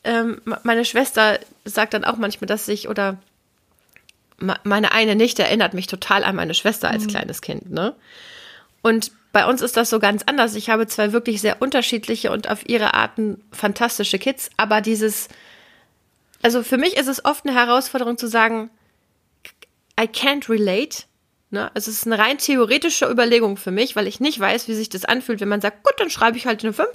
[0.04, 3.18] ähm, meine Schwester sagt dann auch manchmal, dass sich, oder
[4.38, 6.94] meine eine Nichte erinnert mich total an meine Schwester Mhm.
[6.94, 7.96] als kleines Kind, ne?
[8.82, 10.56] Und bei uns ist das so ganz anders.
[10.56, 15.30] Ich habe zwei wirklich sehr unterschiedliche und auf ihre Arten fantastische Kids, aber dieses,
[16.42, 18.70] also für mich ist es oft eine Herausforderung zu sagen,
[20.00, 21.04] I can't relate.
[21.52, 21.70] Ne?
[21.76, 24.90] Also es ist eine rein theoretische Überlegung für mich, weil ich nicht weiß, wie sich
[24.90, 26.90] das anfühlt, wenn man sagt, gut, dann schreibe ich halt eine 5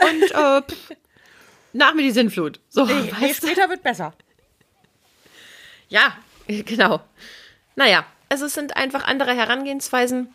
[0.00, 0.90] und äh, pff,
[1.72, 2.60] nach mir die Sinnflut.
[2.68, 4.14] So, Nee, nee, später wird besser.
[5.88, 7.00] Ja, genau.
[7.76, 10.32] Naja, also es sind einfach andere Herangehensweisen.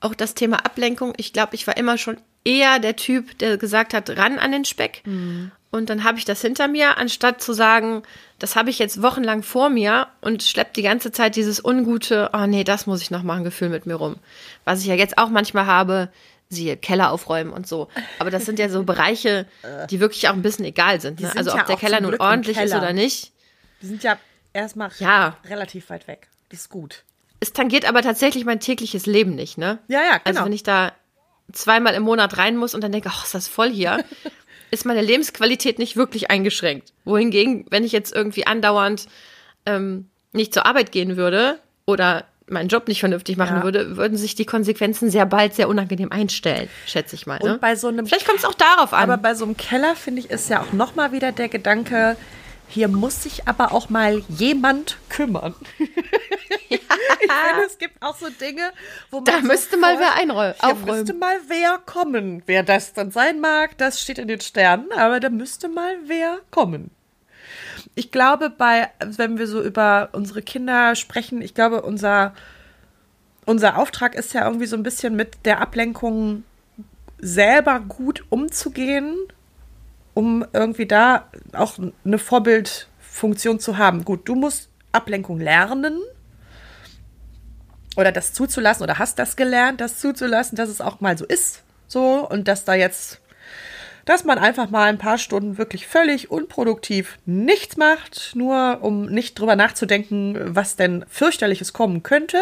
[0.00, 1.14] Auch das Thema Ablenkung.
[1.16, 4.64] Ich glaube, ich war immer schon eher der Typ, der gesagt hat, ran an den
[4.64, 5.02] Speck.
[5.70, 8.02] Und dann habe ich das hinter mir, anstatt zu sagen,
[8.38, 12.46] das habe ich jetzt wochenlang vor mir und schleppt die ganze Zeit dieses ungute, oh
[12.46, 14.16] nee, das muss ich noch machen, Gefühl mit mir rum.
[14.64, 16.08] Was ich ja jetzt auch manchmal habe,
[16.48, 17.88] siehe Keller aufräumen und so.
[18.20, 19.46] Aber das sind ja so Bereiche,
[19.90, 21.20] die wirklich auch ein bisschen egal sind.
[21.20, 21.26] Ne?
[21.28, 22.78] sind Also ja ob der Keller nun ordentlich ist Keller.
[22.78, 23.32] oder nicht.
[23.82, 24.16] Die sind ja
[24.52, 25.36] erstmal Ja.
[25.48, 26.28] relativ weit weg.
[26.50, 27.02] Das ist gut.
[27.40, 29.78] Es tangiert aber tatsächlich mein tägliches Leben nicht, ne?
[29.88, 30.44] Ja, ja, Also genau.
[30.46, 30.92] wenn ich da
[31.52, 34.04] zweimal im Monat rein muss und dann denke, ach, ist das voll hier,
[34.70, 36.92] ist meine Lebensqualität nicht wirklich eingeschränkt.
[37.04, 39.06] Wohingegen, wenn ich jetzt irgendwie andauernd
[39.64, 43.62] ähm, nicht zur Arbeit gehen würde oder meinen Job nicht vernünftig machen Ja.
[43.64, 47.38] würde, würden sich die Konsequenzen sehr bald sehr unangenehm einstellen, schätze ich mal.
[47.42, 47.54] Ne?
[47.54, 49.10] Und bei so einem Vielleicht kommt es auch darauf an.
[49.10, 52.16] Aber bei so einem Keller, finde ich, ist ja auch nochmal wieder der Gedanke,
[52.68, 55.54] hier muss sich aber auch mal jemand kümmern.
[56.70, 58.72] ich finde, es gibt auch so Dinge,
[59.10, 59.24] wo man.
[59.24, 60.98] Da müsste mal wer einräu- Hier aufräumen.
[61.00, 62.42] müsste mal wer kommen.
[62.46, 66.38] Wer das dann sein mag, das steht in den Sternen, aber da müsste mal wer
[66.50, 66.90] kommen.
[67.94, 72.34] Ich glaube, bei, wenn wir so über unsere Kinder sprechen, ich glaube, unser,
[73.46, 76.44] unser Auftrag ist ja irgendwie so ein bisschen mit der Ablenkung
[77.18, 79.16] selber gut umzugehen,
[80.14, 84.04] um irgendwie da auch eine Vorbildfunktion zu haben.
[84.04, 86.00] Gut, du musst Ablenkung lernen
[87.96, 91.62] oder das zuzulassen oder hast das gelernt, das zuzulassen, dass es auch mal so ist,
[91.88, 93.20] so und dass da jetzt,
[94.04, 99.38] dass man einfach mal ein paar Stunden wirklich völlig unproduktiv nichts macht, nur um nicht
[99.38, 102.38] drüber nachzudenken, was denn fürchterliches kommen könnte.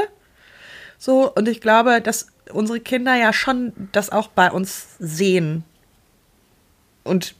[0.98, 5.64] So, und ich glaube, dass unsere Kinder ja schon das auch bei uns sehen.
[7.04, 7.34] Und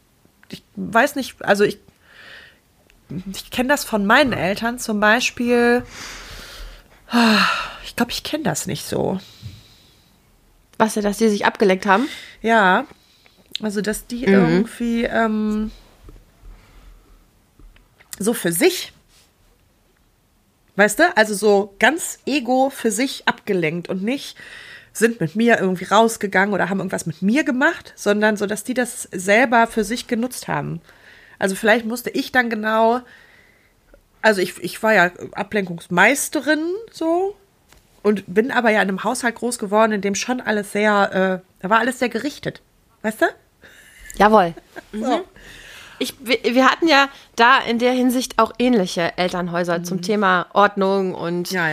[0.51, 1.79] ich weiß nicht, also ich,
[3.33, 5.83] ich kenne das von meinen Eltern zum Beispiel.
[7.85, 9.21] Ich glaube, ich kenne das nicht so.
[10.79, 12.09] Was ja, dass die sich abgeleckt haben.
[12.43, 12.87] Ja,
[13.63, 15.71] also dass die irgendwie ähm,
[18.19, 18.93] so für sich,
[20.77, 24.37] weißt du, also so ganz ego für sich abgelenkt und nicht
[24.93, 28.75] sind mit mir irgendwie rausgegangen oder haben irgendwas mit mir gemacht, sondern so, dass die
[28.75, 30.81] das selber für sich genutzt haben.
[31.39, 33.01] Also vielleicht musste ich dann genau,
[34.25, 37.37] also ich, ich war ja Ablenkungsmeisterin so
[38.03, 41.63] und bin aber ja in einem Haushalt groß geworden, in dem schon alles sehr, äh,
[41.63, 42.63] da war alles sehr gerichtet.
[43.03, 43.27] Weißt du?
[44.17, 44.55] Jawohl.
[44.93, 45.25] So.
[46.01, 51.53] Ich, wir, hatten ja da in der Hinsicht auch ähnliche Elternhäuser zum Thema Ordnung und
[51.53, 51.69] Ja,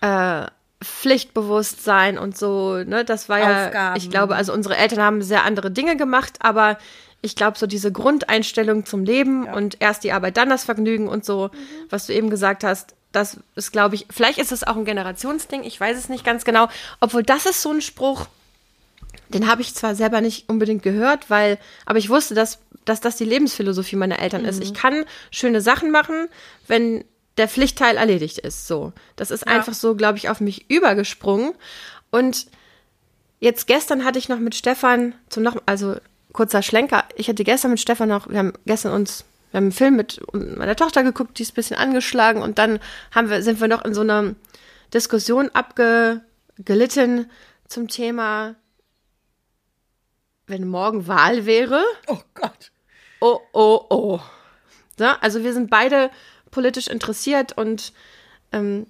[0.00, 0.44] ja.
[0.44, 0.46] äh,
[0.82, 3.96] Pflichtbewusstsein und so, ne, das war ja, Aufgaben.
[3.96, 6.78] ich glaube, also unsere Eltern haben sehr andere Dinge gemacht, aber
[7.20, 9.54] ich glaube, so diese Grundeinstellung zum Leben Ja.
[9.54, 11.50] und erst die Arbeit, dann das Vergnügen und so,
[11.90, 15.64] was du eben gesagt hast, das ist, glaube ich, vielleicht ist es auch ein Generationsding,
[15.64, 16.68] ich weiß es nicht ganz genau,
[17.00, 18.26] obwohl das ist so ein Spruch,
[19.30, 23.16] den habe ich zwar selber nicht unbedingt gehört, weil, aber ich wusste, dass, dass das
[23.16, 24.62] die Lebensphilosophie meiner Eltern ist.
[24.62, 26.28] Ich kann schöne Sachen machen,
[26.66, 27.04] wenn
[27.36, 28.66] der Pflichtteil erledigt ist.
[28.66, 28.92] So.
[29.16, 31.52] Das ist einfach so, glaube ich, auf mich übergesprungen.
[32.10, 32.46] Und
[33.38, 35.96] jetzt gestern hatte ich noch mit Stefan zum noch, also
[36.32, 37.04] kurzer Schlenker.
[37.16, 40.20] Ich hatte gestern mit Stefan noch, wir haben gestern uns, wir haben einen Film mit
[40.32, 42.80] meiner Tochter geguckt, die ist ein bisschen angeschlagen und dann
[43.12, 44.34] haben wir, sind wir noch in so einer
[44.92, 47.30] Diskussion abgelitten
[47.66, 48.54] zum Thema,
[50.46, 51.82] wenn morgen Wahl wäre.
[52.06, 52.72] Oh Gott.
[53.20, 54.20] Oh, oh, oh.
[54.98, 56.10] Ja, also wir sind beide
[56.50, 57.92] politisch interessiert und
[58.52, 58.86] ähm,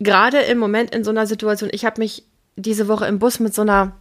[0.00, 2.24] gerade im Moment in so einer Situation, ich habe mich
[2.56, 3.96] diese Woche im Bus mit so einer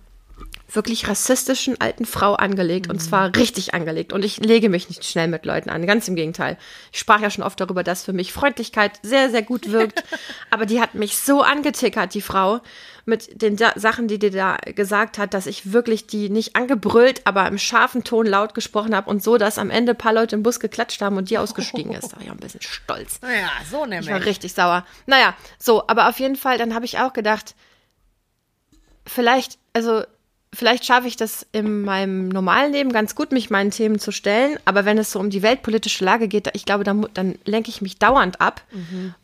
[0.75, 4.11] wirklich rassistischen alten Frau angelegt und zwar richtig angelegt.
[4.13, 6.57] Und ich lege mich nicht schnell mit Leuten an, ganz im Gegenteil.
[6.91, 10.03] Ich sprach ja schon oft darüber, dass für mich Freundlichkeit sehr, sehr gut wirkt.
[10.49, 12.61] Aber die hat mich so angetickert, die Frau,
[13.05, 17.21] mit den da Sachen, die die da gesagt hat, dass ich wirklich die nicht angebrüllt,
[17.25, 20.37] aber im scharfen Ton laut gesprochen habe und so, dass am Ende ein paar Leute
[20.37, 22.13] im Bus geklatscht haben und die ausgestiegen ist.
[22.13, 23.19] Da war ich auch ein bisschen stolz.
[23.33, 24.85] Naja, so Ich war richtig sauer.
[25.05, 27.55] Naja, so, aber auf jeden Fall, dann habe ich auch gedacht,
[29.05, 30.03] vielleicht, also
[30.53, 34.57] vielleicht schaffe ich das in meinem normalen Leben ganz gut, mich meinen Themen zu stellen.
[34.65, 37.81] Aber wenn es so um die weltpolitische Lage geht, ich glaube, dann, dann lenke ich
[37.81, 38.61] mich dauernd ab,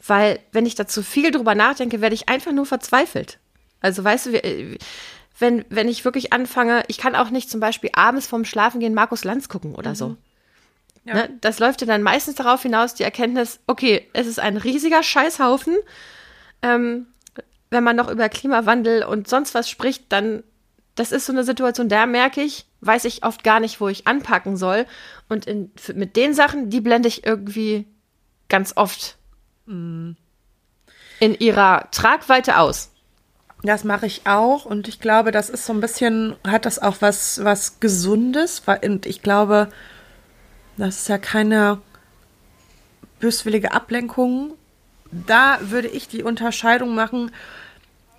[0.07, 3.37] weil wenn ich da zu viel drüber nachdenke, werde ich einfach nur verzweifelt.
[3.81, 4.77] Also weißt du, wir-
[5.41, 9.23] wenn, wenn ich wirklich anfange, ich kann auch nicht zum Beispiel abends vorm Schlafengehen Markus
[9.23, 10.17] Lanz gucken oder so.
[11.13, 11.29] Ne?
[11.39, 15.77] Das läuft ja dann meistens darauf hinaus, die Erkenntnis, okay, es ist ein riesiger Scheißhaufen.
[16.61, 17.07] Ähm,
[17.69, 20.43] wenn man noch über Klimawandel und sonst was spricht, dann,
[20.95, 24.07] das ist so eine Situation, da merke ich, weiß ich oft gar nicht, wo ich
[24.07, 24.85] anpacken soll.
[25.29, 27.87] Und in, mit den Sachen, die blende ich irgendwie
[28.49, 29.17] ganz oft
[29.67, 30.15] in
[31.19, 32.91] ihrer Tragweite aus.
[33.61, 36.97] Das mache ich auch und ich glaube, das ist so ein bisschen, hat das auch
[37.01, 39.69] was, was Gesundes, und ich glaube,
[40.77, 41.81] das ist ja keine
[43.19, 44.53] böswillige Ablenkung.
[45.11, 47.31] Da würde ich die Unterscheidung machen,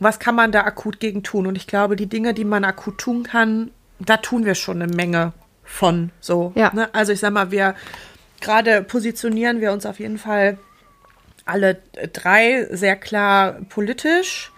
[0.01, 1.47] was kann man da akut gegen tun?
[1.47, 4.93] Und ich glaube, die Dinge, die man akut tun kann, da tun wir schon eine
[4.93, 5.33] Menge
[5.63, 6.11] von.
[6.21, 6.53] So.
[6.57, 6.73] Ja.
[6.75, 6.93] Ne?
[6.95, 7.75] Also ich sag mal, wir
[8.41, 10.59] gerade positionieren wir uns auf jeden Fall
[11.45, 11.79] alle
[12.13, 14.53] drei sehr klar politisch.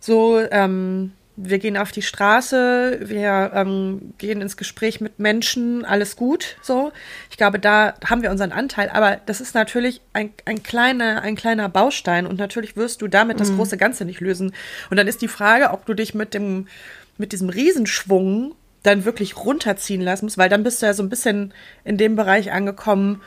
[0.00, 6.16] So, ähm, wir gehen auf die Straße, wir ähm, gehen ins Gespräch mit Menschen, alles
[6.16, 6.56] gut.
[6.60, 6.92] So,
[7.30, 8.90] ich glaube, da haben wir unseren Anteil.
[8.90, 13.40] Aber das ist natürlich ein, ein, kleiner, ein kleiner Baustein und natürlich wirst du damit
[13.40, 14.52] das große Ganze nicht lösen.
[14.90, 16.68] Und dann ist die Frage, ob du dich mit dem,
[17.16, 21.08] mit diesem Riesenschwung dann wirklich runterziehen lassen musst, weil dann bist du ja so ein
[21.08, 23.22] bisschen in dem Bereich angekommen.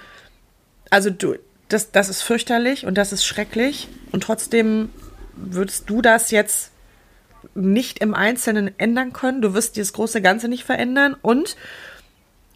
[0.92, 1.36] Also du,
[1.70, 3.88] das, das ist fürchterlich und das ist schrecklich.
[4.12, 4.90] Und trotzdem
[5.36, 6.72] würdest du das jetzt
[7.54, 9.42] nicht im Einzelnen ändern können.
[9.42, 11.56] Du wirst dieses große Ganze nicht verändern und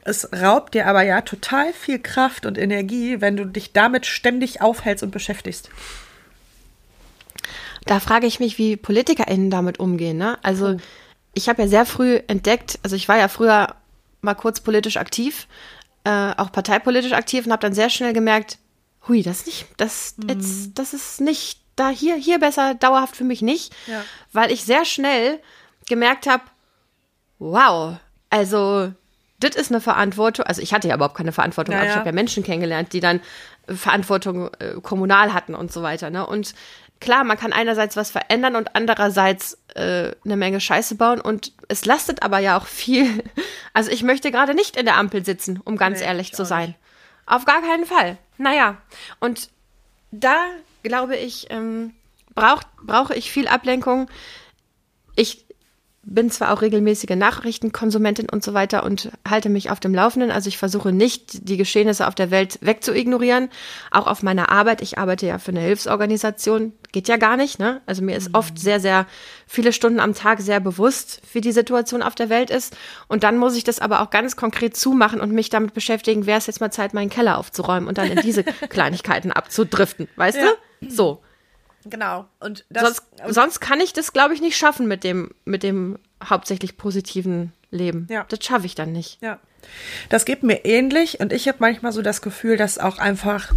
[0.03, 4.61] es raubt dir aber ja total viel Kraft und Energie, wenn du dich damit ständig
[4.61, 5.69] aufhältst und beschäftigst.
[7.85, 10.17] Da frage ich mich, wie PolitikerInnen damit umgehen.
[10.17, 10.37] Ne?
[10.41, 10.77] Also
[11.33, 13.75] ich habe ja sehr früh entdeckt, also ich war ja früher
[14.21, 15.47] mal kurz politisch aktiv,
[16.03, 18.57] äh, auch parteipolitisch aktiv und habe dann sehr schnell gemerkt,
[19.07, 23.23] hui, das ist nicht, das, jetzt, das ist nicht, da hier, hier besser, dauerhaft für
[23.23, 24.03] mich nicht, Ja.
[24.33, 25.39] weil ich sehr schnell
[25.87, 26.43] gemerkt habe,
[27.39, 27.97] wow,
[28.29, 28.93] also
[29.39, 30.45] das ist eine Verantwortung.
[30.45, 32.99] Also ich hatte ja überhaupt keine Verantwortung, Ja, aber ich habe ja Menschen kennengelernt, die
[32.99, 33.21] dann
[33.67, 36.09] äh, Verantwortung äh, kommunal hatten und so weiter.
[36.09, 36.25] Ne?
[36.27, 36.53] Und
[36.99, 41.21] klar, man kann einerseits was verändern und andererseits äh, eine Menge Scheiße bauen.
[41.21, 43.23] Und es lastet aber ja auch viel.
[43.71, 46.43] Also ich möchte gerade nicht in der Ampel sitzen, um ganz Nee, ehrlich ich zu
[46.43, 46.75] sein.
[47.27, 48.17] Auf gar keinen Fall.
[48.37, 48.77] Naja,
[49.19, 49.51] und
[50.11, 50.35] da
[50.83, 51.93] glaube ich, ähm,
[52.33, 54.09] brauch, brauche ich viel Ablenkung.
[55.15, 55.45] Ich
[56.11, 60.31] bin zwar auch regelmäßige Nachrichtenkonsumentin und so weiter und halte mich auf dem Laufenden.
[60.31, 63.49] Also ich versuche nicht, die Geschehnisse auf der Welt wegzuignorieren.
[63.91, 64.81] Auch auf meiner Arbeit.
[64.81, 66.73] Ich arbeite ja für eine Hilfsorganisation.
[66.91, 67.59] Geht ja gar nicht.
[67.59, 67.81] Ne?
[67.85, 69.05] Also mir ist oft sehr, sehr
[69.45, 72.75] viele Stunden am Tag sehr bewusst, wie die Situation auf der Welt ist.
[73.07, 76.39] Und dann muss ich das aber auch ganz konkret zumachen und mich damit beschäftigen, wäre
[76.39, 80.07] es jetzt mal Zeit, meinen Keller aufzuräumen und dann in diese Kleinigkeiten abzudriften.
[80.15, 80.49] Weißt Ja.
[80.81, 80.89] du?
[80.89, 81.21] So.
[81.85, 82.25] Genau.
[82.39, 85.97] Und das, Sonst, sonst kann ich das, glaube ich, nicht schaffen mit dem, mit dem
[86.23, 88.07] hauptsächlich positiven Leben.
[88.09, 88.25] Ja.
[88.29, 89.21] Das schaffe ich dann nicht.
[89.21, 89.39] Ja,
[90.09, 93.51] das geht mir ähnlich und ich habe manchmal so das Gefühl, dass auch einfach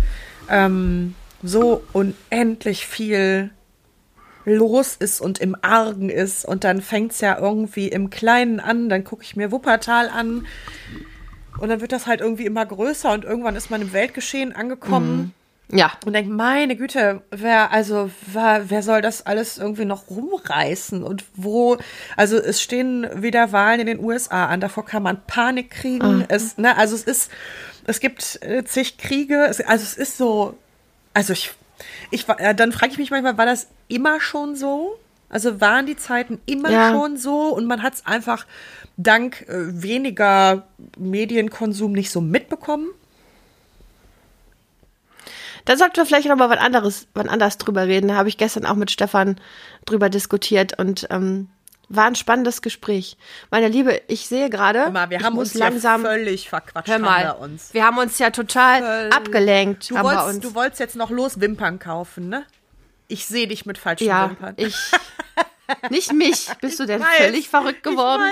[0.49, 3.51] ähm, so unendlich viel
[4.45, 6.45] los ist und im Argen ist.
[6.45, 8.89] Und dann fängt es ja irgendwie im Kleinen an.
[8.89, 10.47] Dann gucke ich mir Wuppertal an.
[11.59, 15.35] Und dann wird das halt irgendwie immer größer und irgendwann ist man im Weltgeschehen angekommen.
[15.71, 15.93] Ja.
[16.05, 21.03] Und denkt, meine Güte, wer, also, wer, wer soll das alles irgendwie noch rumreißen?
[21.03, 21.79] Und wo,
[22.17, 26.27] also es stehen wieder Wahlen in den USA an, davor kann man Panik kriegen.
[26.29, 27.31] Es, ne, also es ist,
[27.87, 30.59] es gibt äh, zig Kriege, es, also es ist so,
[31.15, 31.53] also ich,
[32.11, 34.99] ich war- äh, dann frage ich mich manchmal, war das immer schon so?
[35.31, 36.91] Also waren die Zeiten immer Ja.
[36.91, 38.47] schon so und man hat es einfach
[38.99, 40.67] dank äh, weniger
[40.99, 42.89] Medienkonsum nicht so mitbekommen?
[45.65, 48.09] Da sollten wir vielleicht noch mal was anderes, wann anders drüber reden.
[48.09, 49.41] Da habe ich gestern auch mit Stefan
[49.85, 51.49] drüber diskutiert und ähm,
[51.89, 53.17] war ein spannendes Gespräch.
[53.51, 56.03] Meine Liebe, ich sehe gerade, mal, wir haben uns langsam.
[56.05, 56.89] ja völlig verquatscht.
[56.89, 57.75] hör mal, wir uns.
[57.75, 59.15] wir haben uns ja total Völlig.
[59.15, 59.91] abgelenkt.
[59.91, 62.45] Du wolltest, du wolltest jetzt noch los Wimpern kaufen, ne?
[63.09, 64.55] Ich sehe dich mit falschen ja, Wimpern.
[64.57, 64.75] ich.
[65.91, 66.49] Nicht mich.
[66.61, 68.23] Bist du denn weiß, völlig verrückt ich geworden?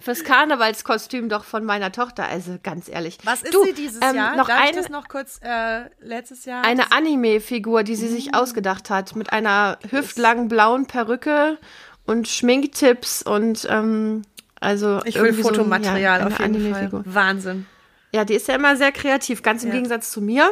[0.00, 2.26] Fürs Karnevalskostüm doch von meiner Tochter.
[2.28, 3.18] Also ganz ehrlich.
[3.24, 4.36] Was ist du, sie dieses ähm, Jahr?
[4.36, 6.64] Noch Darf ich ein, das noch kurz äh, letztes Jahr?
[6.64, 11.58] eine Anime-Figur, die sie sich ausgedacht hat, mit einer hüftlangen blauen Perücke
[12.06, 14.22] und Schminktipps und ähm,
[14.60, 17.02] also ich will irgendwie so Fotomaterial ja, auf eine jeden Fall.
[17.04, 17.66] Wahnsinn.
[18.12, 19.74] Ja, die ist ja immer sehr kreativ, ganz im Ja.
[19.76, 20.50] Gegensatz zu mir.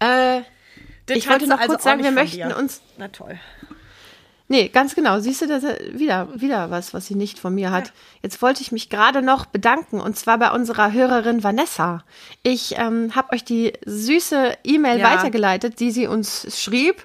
[0.00, 0.40] Äh,
[1.10, 2.56] Ich wollte noch also kurz sagen, wir möchten dir.
[2.56, 3.38] uns- Na toll.
[4.52, 5.18] Nee, ganz genau.
[5.18, 7.90] Siehst du, das ist wieder, wieder was, was sie nicht von mir hat.
[8.20, 12.04] Jetzt wollte ich mich gerade noch bedanken und zwar bei unserer Hörerin Vanessa.
[12.42, 15.10] Ich ähm, habe euch die süße E-Mail Ja.
[15.10, 17.02] weitergeleitet, die sie uns schrieb.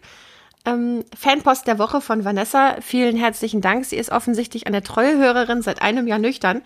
[0.65, 2.81] Ähm, Fanpost der Woche von Vanessa.
[2.81, 3.86] Vielen herzlichen Dank.
[3.86, 6.63] Sie ist offensichtlich eine treue Hörerin, seit einem Jahr nüchtern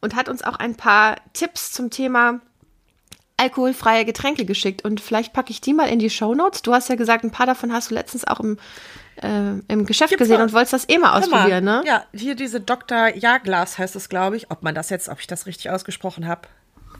[0.00, 2.40] und hat uns auch ein paar Tipps zum Thema
[3.36, 4.84] alkoholfreie Getränke geschickt.
[4.84, 6.62] Und vielleicht packe ich die mal in die Shownotes.
[6.62, 8.56] Du hast ja gesagt, ein paar davon hast du letztens auch im,
[9.16, 10.44] äh, im Geschäft Gibt's gesehen auch.
[10.44, 11.82] und wolltest das eh mal Hör mal, ausprobieren, ne?
[11.86, 13.08] Ja, hier diese Dr.
[13.14, 14.50] Jaglas heißt es, glaube ich.
[14.50, 16.48] Ob man das jetzt, ob ich das richtig ausgesprochen habe,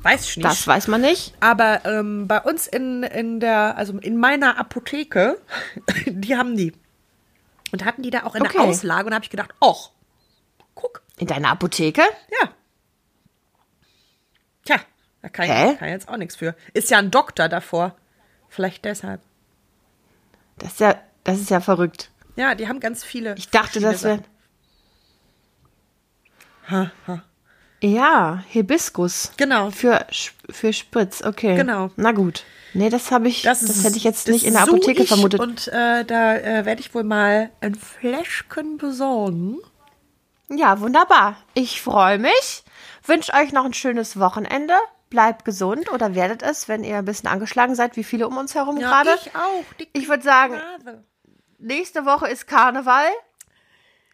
[0.03, 0.47] weiß ich nicht.
[0.49, 1.35] Das weiß man nicht.
[1.41, 5.41] Aber ähm, bei uns in, in der, also in meiner Apotheke,
[6.07, 6.73] die haben die.
[7.73, 8.53] Und hatten die da auch in Okay.
[8.59, 9.93] der Auslage und habe ich gedacht, och,
[10.75, 12.03] guck, In deiner Apotheke?
[12.43, 12.49] ja.
[14.65, 14.77] Tja,
[15.23, 16.55] da kann ich, kann ich jetzt auch nichts für.
[16.73, 17.97] Ist ja ein Doktor davor.
[18.49, 19.21] Vielleicht deshalb.
[20.59, 22.11] Das ist ja, das ist ja verrückt.
[22.37, 23.35] Ja, die haben ganz viele.
[23.37, 24.23] Ich dachte, das wäre.
[27.81, 29.33] Ja, Hibiskus.
[29.37, 29.71] Genau.
[29.71, 30.07] Für,
[30.51, 31.57] für Spritz, okay.
[31.57, 31.91] Genau.
[31.97, 32.45] Na gut.
[32.75, 35.09] Nee, das habe ich, das, ist- hätte ich jetzt das nicht in der Apotheke ich
[35.09, 35.41] vermutet.
[35.41, 39.59] Und äh, da äh, werde ich wohl mal ein Fläschchen besorgen.
[40.49, 41.37] Ja, wunderbar.
[41.55, 42.63] Ich freue mich.
[43.05, 44.75] Wünsche euch noch ein schönes Wochenende.
[45.11, 48.55] Bleibt gesund oder werdet es, wenn ihr ein bisschen angeschlagen seid, wie viele um uns
[48.55, 49.11] herum gerade.
[49.21, 49.65] ich auch.
[49.93, 51.05] Ich würde sagen, Nase.
[51.63, 53.07] Nächste Woche ist Karneval.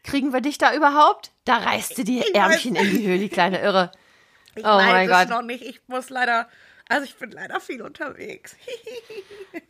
[0.05, 1.33] Kriegen wir dich da überhaupt?
[1.45, 3.91] Da reißt du die Ich Ärmchen in die Höhe, die kleine Irre.
[4.55, 5.29] Ich Oh weiß mein es Gott.
[5.29, 5.63] noch nicht.
[5.63, 6.49] Ich muss leider,
[6.89, 8.57] also ich bin leider viel unterwegs.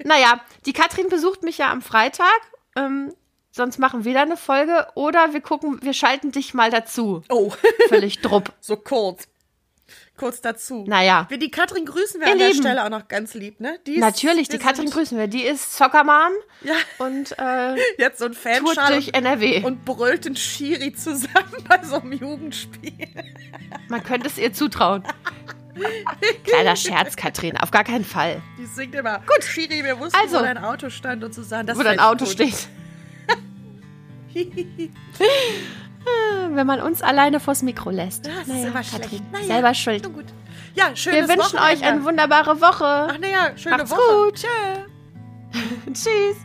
[0.05, 2.41] Naja, die Katrin besucht mich ja am Freitag.
[2.77, 3.15] Ähm,
[3.51, 4.87] sonst machen wir da eine Folge.
[4.95, 7.23] Oder wir gucken, wir schalten dich mal dazu.
[7.29, 7.53] Oh,
[7.89, 8.53] Völlig drupp.
[8.61, 9.29] so kurz.
[10.17, 10.85] Kurz dazu.
[10.87, 11.27] Naja.
[11.29, 12.61] Wir die Katrin grüßen wir Ihr an der Lieben.
[12.63, 13.79] Stelle auch noch ganz lieb, ne?
[13.87, 15.29] Die ist- Natürlich, die wir Katrin grüßen wir.
[15.29, 16.75] Die ist Soccermom Ja.
[16.99, 18.37] und äh, Jetzt so ein tourt
[18.77, 19.63] Fanschal durch NRW.
[19.65, 22.93] und brüllt den Schiri zusammen bei so einem Jugendspiel.
[23.89, 25.03] Man könnte es ihr zutrauen.
[26.45, 28.43] Kleiner Scherz, Katrin, auf gar keinen Fall.
[28.59, 30.39] Die singt immer, gut, Schiri, wir wussten, Also.
[30.39, 31.69] wo dein Auto stand und so sagen.
[31.69, 32.35] Das Wo dein Auto gut.
[32.35, 32.69] steht.
[36.51, 38.27] Wenn man uns alleine vors Mikro lässt.
[38.27, 39.23] Das ist Naja, immer Katrin.
[39.33, 40.03] Naja, selber schuld.
[40.13, 40.25] gut.
[40.75, 41.83] Ja, schönes Wir wünschen Wochenende.
[41.83, 42.85] euch eine wunderbare Woche.
[43.11, 44.25] Ach naja, schöne Macht's Woche.
[44.27, 44.35] gut.
[44.35, 44.49] Tschö.
[45.93, 46.37] Tschüss.